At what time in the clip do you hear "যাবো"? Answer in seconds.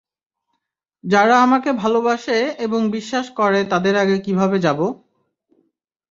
4.59-4.87